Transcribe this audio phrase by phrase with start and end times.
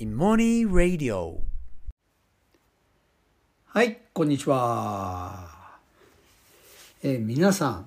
[0.00, 1.34] Imoni Radio
[3.66, 5.76] はい、こんにちは。
[7.02, 7.86] えー皆さん、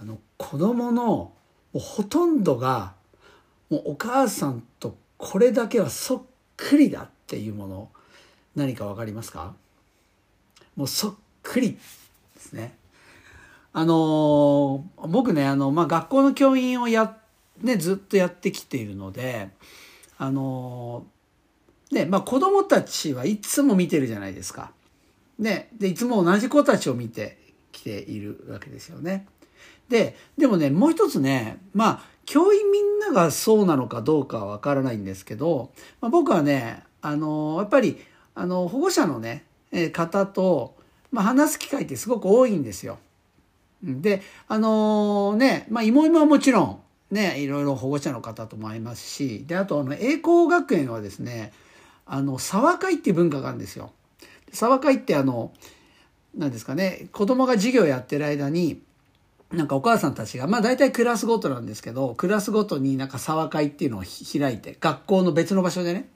[0.00, 1.32] あの、子供のも
[1.74, 2.94] うほとんどが、
[3.68, 6.22] もうお母さんとこれだけはそっ
[6.56, 7.90] くりだっていうもの、
[8.56, 9.52] 何かわかりますか？
[10.74, 12.74] もうそっくりですね。
[13.74, 17.14] あのー僕ね、あの、まあ、学校の教員をや、
[17.60, 19.50] ね、ずっとやってきているので、
[20.22, 24.70] あのーね、まあ、子供たちはいつも見てるじゃないですか。
[25.38, 27.38] ね、で、いつも同じ子たちを見て
[27.72, 29.26] きているわけですよね。
[29.88, 37.98] で、でもね、もう一つね、まあ、教員みんながそうなのかどうかはわからないんですけど、まあ、僕はね、あの、やっぱり、
[38.34, 40.76] あの、保護者のね、え方と、
[41.10, 42.98] まあ、話す機会ってすごく多いんですよ。
[43.82, 51.52] で、あのね、まあ、妹はもちろん、ね、いろいろ保護者の方とも会いますし、で、あと、あの、栄光学園はですね、
[52.06, 53.92] あの、沢会っていう文化があるんですよ。
[54.52, 55.52] 沢会ってあの、
[56.36, 58.82] なんですかね、子供が授業やってる間に、
[59.52, 66.08] なんかお母さんたちが、まあ大体クラスごとなんですけど、クラスごとになんか沢会っていうのを開いて、学校の別の場所でね。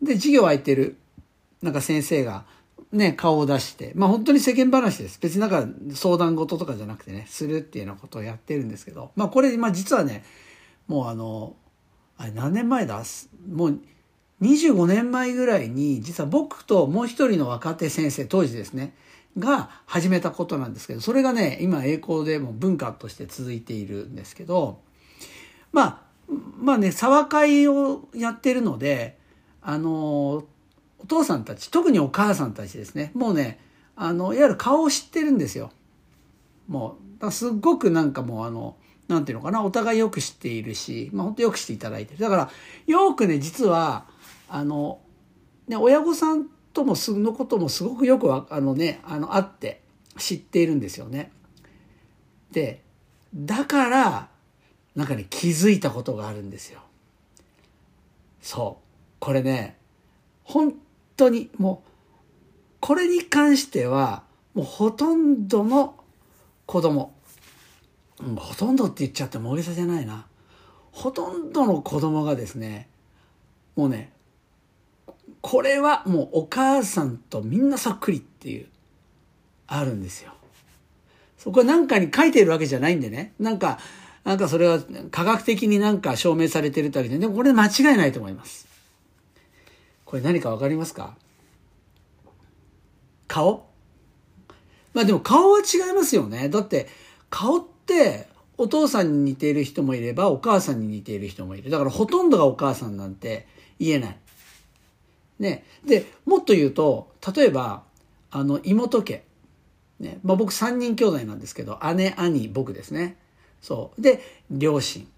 [0.00, 0.96] で、授業空いてる、
[1.60, 2.44] なんか先生が、
[2.92, 5.18] ね、顔を出して、まあ本当に世間話です。
[5.20, 10.24] 別になんか相談事とかじゃなくてね、するっていうようなことをやってるんですけど、まあこれ、まあ実はね、
[10.86, 11.56] もうあの、
[12.18, 13.02] あれ何年前だ？
[13.50, 13.80] もう
[14.42, 18.94] 25年前ぐらいに、実は僕ともう一人の若手先生、当時ですね、
[19.38, 24.80] が始めたことなんですけど、それがね、今栄光でも文化として続いているんですけど、
[25.72, 26.00] まあ、
[26.58, 29.18] まあね、沢会をやってるので、
[29.62, 30.44] あの、
[31.02, 33.60] お父さんたち、特にお母さんたちですね、もうね、
[33.96, 35.70] あの、いわゆる顔を知ってるんですよ。
[36.68, 38.76] もう、だすっごくなんかもうあの、
[39.08, 42.20] なんていうのかな、お互いよく知っているし、まあ本当よくしていただいてる。
[42.20, 42.50] だから、
[42.86, 44.06] よくね、実は、
[44.48, 45.00] あの、
[45.68, 49.82] ね、親御さんともすのこともすごくよくあのね、あの、あって
[50.18, 51.32] 知っているんですよね。
[52.52, 52.82] で、
[53.34, 54.28] だから、
[54.94, 56.80] なんかね、気づいたことがあるんですよ。
[58.40, 58.84] そう。
[59.18, 59.78] これね、
[60.44, 60.74] 本
[61.16, 61.88] 当にもう、
[62.80, 64.24] これに関しては、
[64.54, 65.94] もうほとんどの
[66.66, 67.14] 子供、
[68.20, 70.26] うんほとんどって言っちゃっても大げさじゃないな。
[70.90, 72.88] ほとんどの子供がですね、
[73.76, 74.12] もうね、
[75.40, 78.66] これはもうお母さんとみんなそっくりっていう、
[79.66, 80.32] あるんですよ。
[81.38, 83.32] そこは何かに書いてるわけじゃないんでね。
[83.40, 83.78] なんか、
[84.24, 84.80] なんかそれは
[85.10, 88.68] 科学的になんか証明されてるってわけで、でもこれ間違いないと思います。
[90.12, 91.16] これ何かわかりますか？
[93.28, 93.64] 顔？
[94.92, 96.50] まあでも顔は違いますよね。
[96.50, 96.86] だって
[97.30, 98.28] 顔って
[98.58, 101.70] お父さんに似ている人もいればお母さんに似ている人もいる。
[101.70, 103.46] だからほとんどがお母さんなんて
[103.80, 104.18] 言えない。
[105.38, 105.64] ね。
[105.82, 107.82] で、もっと言うと、例えば、
[108.30, 109.24] あの、妹家。
[109.98, 110.18] ね。
[110.22, 113.16] まあ僕3人兄弟なんですけど、姉、兄、僕ですね。
[113.62, 114.02] そう。
[114.02, 114.20] で、
[114.50, 115.08] 両親。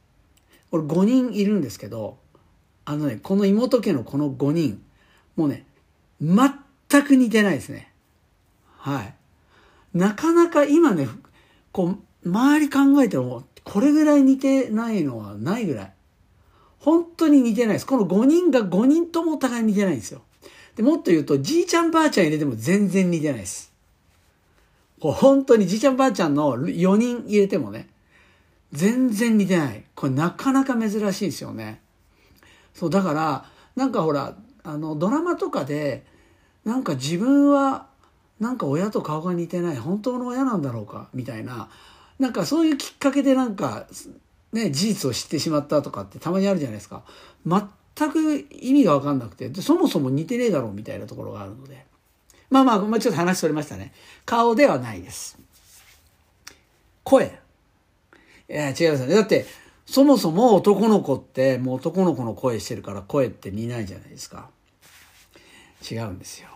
[0.71, 2.23] これ5人いるんですけど、
[2.85, 4.84] あのね、この妹家のこの5人、
[5.37, 5.67] もうね、
[6.21, 7.93] 全く似てないですね。
[8.79, 9.15] はい。
[9.95, 11.09] なかなか今ね、
[11.73, 15.93] こう、周り考えても、これぐらい似てないのはないぐらい。
[16.79, 17.87] 本当に似てないです。
[17.87, 20.23] この5人が5人ともお互い似てないんですよ。
[20.77, 23.73] で、もっと言うと、じいちゃんばあちゃん入れても全然似てないです。
[25.01, 27.89] こう本当にじいちゃんばあちゃんの4人入れてもね、
[28.73, 29.85] 全然似てない。
[29.95, 31.81] これなかなか珍しいですよね。
[32.75, 33.47] そう、だから、
[33.77, 36.05] なんかほら、あの、ドラマとかで、
[36.65, 37.87] なんか自分は、
[38.41, 41.69] なんか親と顔が似てない、本当の親なんだろうか、みたいな、
[42.19, 43.87] なんかそういうきっかけでなんか、
[44.53, 47.05] ね、事実を知ってしまったとかってたまにあるじゃないですか。
[47.47, 51.85] 全く意味がわかんなくて、そもそも似てねえだろうみたいなところがあるので。
[52.51, 53.93] まあまあ、まあ、ちょっと話それましたね。
[54.25, 55.39] 顔ではないです。
[57.03, 57.39] 声。
[58.49, 59.15] いや、違いますね。
[59.15, 59.45] だって、
[59.87, 64.51] そもそも男の子って、もう男の子の声してるから声って似ないじゃないですか。
[65.89, 66.49] 違うんですよ。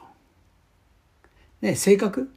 [1.61, 2.31] ね、性格？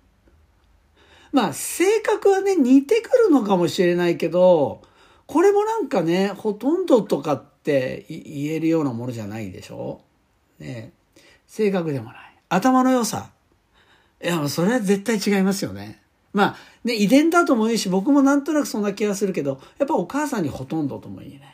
[1.31, 4.81] まあ、性格はね、似てくるのかもしれないけど、
[5.27, 10.01] これもなんかね、ほとんどとかって言えるようなものじゃないでしょ？
[10.59, 10.91] ね、
[11.47, 12.15] 性格でもない。
[12.49, 13.31] 頭の良さ。
[14.21, 16.01] いや、それは絶対違いますよね。
[16.33, 21.45] まあ、ね、遺伝だとも言うし、僕もなんとなくそんな気がするけど、やっぱお母さんにほとんどとも言えな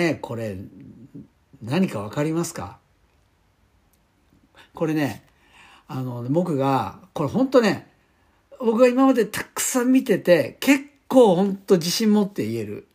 [0.00, 0.08] い。
[0.12, 0.56] ね、これ、
[1.62, 2.78] 何かわかりますか？
[4.74, 5.24] これね、
[5.88, 7.88] あの、僕が、これ本当ね、
[8.58, 12.86] 僕が今までたくさん見てて、結構本当自信持って言える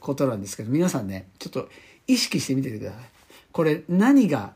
[0.00, 1.68] ことなんですけど、皆さんね、ちょっと
[2.06, 3.00] 意識してみてください。
[3.52, 4.52] これ何が、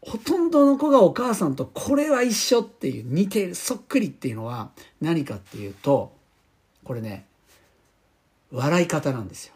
[0.00, 6.12] ほとんどの子がお母さんとこれは一緒っていう似てる、そっくりっていうのは何かっていうと、
[6.84, 7.26] これね、
[8.52, 9.54] 笑い方なんですよ。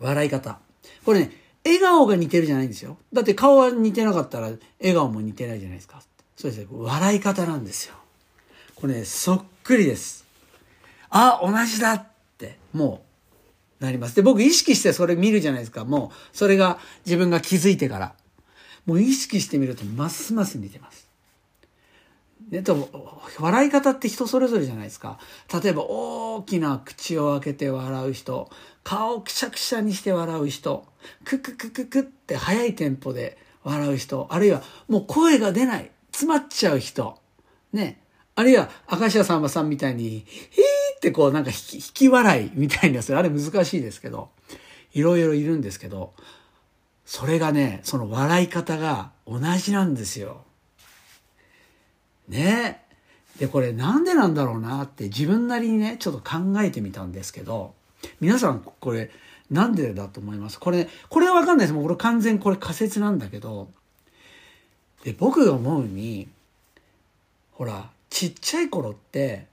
[0.00, 0.58] 笑い方。
[1.04, 1.30] これね、
[1.64, 2.98] 笑顔が似てるじゃないんですよ。
[3.12, 4.50] だって顔は似てなかったら
[4.80, 6.02] 笑顔も似てないじゃないですか。
[6.36, 6.66] そうですね。
[6.70, 7.94] 笑い方なんですよ。
[8.74, 10.26] これね、そっくりです。
[11.08, 12.06] あ、同じだっ
[12.38, 13.04] て、も
[13.80, 14.16] う、なります。
[14.16, 15.84] で、僕意識してそれ見るじゃないですか。
[15.84, 18.14] もう、それが自分が気づいてから。
[18.84, 21.03] もう意識してみると、ますます似てます。
[22.40, 22.88] でと
[23.38, 25.18] 笑い方って人それぞれじゃないですか。
[25.62, 28.50] 例えば大きな口を開けて笑う人、
[28.82, 30.86] 顔をくしゃくしゃにして笑う人、
[31.24, 37.18] クククククって速いテンポで笑う人、あるいはもう声が出ない、詰まっちゃう人、
[37.72, 38.00] ね。
[38.36, 40.64] あるいは明石家さんまさんみたいに、ヒー
[40.96, 44.30] ってこうなんか引き引き笑いみたいなやつ、あれ難しいですけど、
[44.92, 46.12] いろいろいるんですけど、
[47.04, 50.44] それがね、その笑い方が同じなんですよ。
[52.28, 52.84] ね
[53.38, 57.74] で、これなんでなんだろうなって自分なりにね、ちょっと考えてみたんですけど、
[58.20, 59.10] 皆さんこれ
[59.50, 60.60] なんでだと思います？
[60.60, 61.72] これ、ね、これはわかんないです。
[61.72, 63.68] もうこれ完全これ仮説なんだけど、
[65.02, 66.28] で、僕が思うに、
[67.52, 69.46] ほら、ちっちゃい頃って、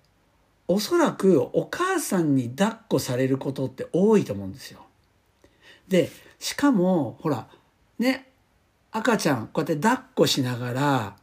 [0.68, 4.86] おそらくお母さんに抱っこされることって多いと思うんですよ。
[5.88, 6.10] で、
[6.40, 7.48] しかも、ほら、
[8.00, 8.30] ね、
[8.92, 11.16] 赤ちゃん、こうやって抱っこしながら、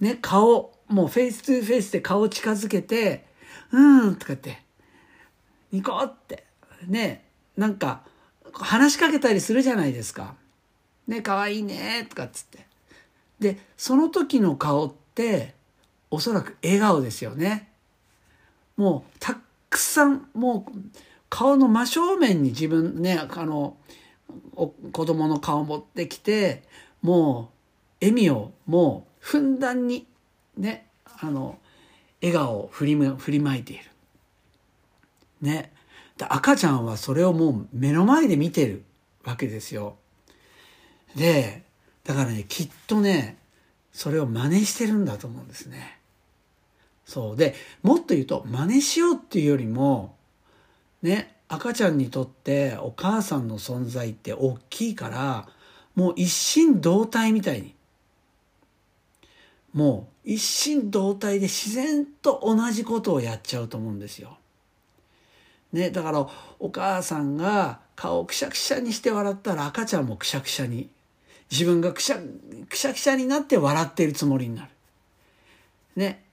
[0.00, 3.24] ね、顔、もうフェイス2フェイスで顔近づけて、
[3.72, 4.62] うん、とかって、
[5.72, 6.44] ニコって、
[6.86, 7.24] ね、
[7.56, 8.04] なんか、
[8.52, 10.36] 話しかけたりするじゃないですか。
[11.08, 12.68] ね、可愛いね、とかっつって。
[13.40, 15.56] で、その時の顔って、
[16.12, 17.72] おそらく笑顔ですよね。
[18.76, 19.36] もう、た
[19.70, 20.72] くさん、もう、
[21.28, 23.76] 顔の真正面に自分ね、あの、
[24.92, 26.62] 子供の顔を持ってきて、
[27.02, 27.50] も
[28.00, 30.06] う、笑みをもう、ふんだんに
[30.56, 30.86] ね
[31.20, 31.58] あの
[32.22, 33.84] 笑顔を振り振りまいている。
[35.40, 35.72] ね。
[36.16, 38.84] で赤ちゃんはそれをもう目の前で見てる
[39.24, 39.96] わけですよ。
[41.16, 41.62] で、
[42.04, 43.36] だからね、きっとね、
[43.92, 45.98] それを真似してるんだと思うんですね。
[47.04, 47.36] そう。
[47.36, 50.16] で、もっと言うと、真似しようっていうよりも、
[51.02, 55.48] ね、赤ちゃんにとってお母さんの存在って大きいから、
[55.94, 57.74] もう一心同体みたいに、
[59.72, 64.38] もう一心同体で自然と同じことをやっちゃうと思うんですよ。
[65.72, 66.26] ね、だから
[66.60, 70.88] お母さんが顔をくしゃくしゃにして笑ったら赤ちゃんもくしゃくしゃに
[71.50, 72.16] 自分がくしゃ
[72.68, 74.68] くしゃくしゃになって笑っているつもりになる。
[75.96, 76.24] ね。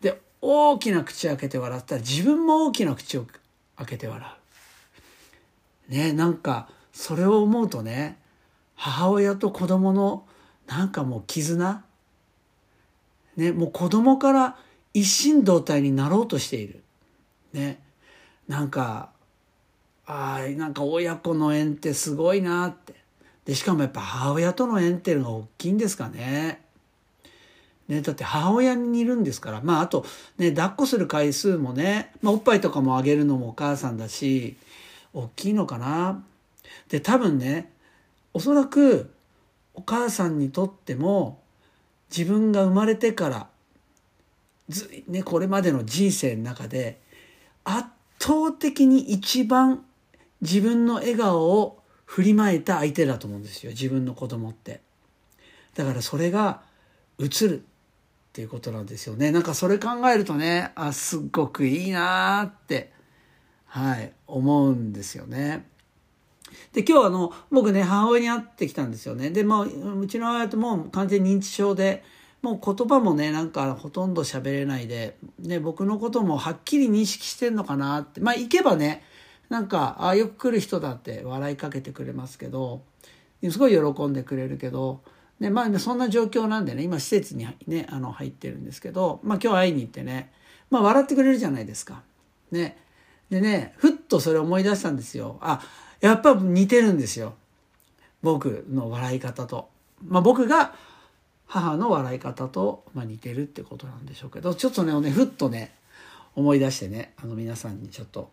[0.00, 3.26] で大きな口開けて笑ったら自分も大きな口を
[3.76, 4.28] 開けて笑
[5.88, 5.92] う。
[5.92, 8.18] ねなんかそれを思うとね
[8.74, 10.24] 母親と子供の
[10.66, 11.84] なんかもう絆
[13.38, 14.56] ね、もう子供から
[14.92, 16.82] 一心同体になろうとしている。
[17.52, 17.80] ね。
[18.48, 19.10] なんか、
[20.06, 22.94] ああ、なんか親子の縁ってすごいなって。
[23.44, 26.62] で、しかもやっぱ母親との縁っていうのが大きいんですかね。
[27.86, 29.60] ね、だって母親にいるんですから。
[29.62, 30.04] まあ、あと、
[30.36, 34.56] ね、抱っこする回数もね、まあ、おっぱいとかもあげるのもお母さんだし、
[35.14, 36.24] 大きいのかな。
[36.88, 37.70] で、多分ね、
[38.34, 39.10] おそらく
[39.74, 41.40] お母さんにとっても、
[42.10, 43.48] 自分が生まれてから
[44.68, 47.00] ず、ね、これまでの人生の中で
[47.64, 47.88] 圧
[48.18, 49.84] 倒的に一番
[50.40, 54.80] 自分の笑顔を振りまいた相手だと思うんですよ自分の子供って。
[55.74, 56.62] だからそれが
[57.18, 57.62] 映るっ
[58.32, 59.30] ていうことなんですよね。
[59.30, 62.92] なんかそれ考えるとねあすっごくいいなって
[63.66, 65.66] はい思うんですよね。
[66.72, 69.30] で、今日あの、僕ね、母親に会ってきたんですよね。
[69.30, 72.02] で、まあ、うちの母親ともう完全認知症で、
[72.42, 78.20] もう言葉もね、なんかほとんど喋れないで、ね、僕のこともはっきり認識してんのかなって。
[78.20, 79.02] まあ、行けばね、
[79.48, 82.82] なんか、ああ、よく来る人だって笑いかけてくれますけど、
[83.50, 85.00] すごい喜んでくれるけど、
[85.40, 90.32] ね、まあ、そんな状況なんでね、今施設にね、あの、入ってるんですけど、まあ、今日会いに行ってね、
[90.70, 92.02] まあ、笑ってくれるじゃないですか。
[92.50, 92.76] ね。
[93.30, 95.38] でね、ふっとそれ思い出したんですよ。
[95.40, 95.60] あ、
[96.00, 97.34] やっぱ似てるんですよ。
[98.22, 99.68] 僕の笑い方と。
[100.06, 100.74] まあ僕が
[101.46, 105.74] 母の笑い方と、まあ、似てるってことなんでしょうけど、ちょっとね、ふっとね、
[106.36, 108.30] 思い出してね、あの皆さんにちょっと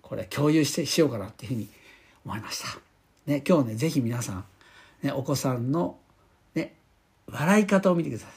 [0.00, 1.68] これ共有してしようかなっていうふうに
[2.24, 2.68] 思いました。
[3.26, 4.44] ね、今日ね、ぜひ皆さん、
[5.02, 5.98] ね、お子さんの
[6.54, 6.74] ね、
[7.26, 8.30] 笑い方を見てください。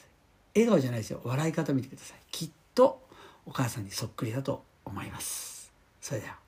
[0.55, 1.21] 笑顔じゃないですよ。
[1.23, 2.17] 笑い方を見てください。
[2.31, 2.99] きっと
[3.45, 5.71] お母さんにそっくりだと思います。
[6.01, 6.46] それでは。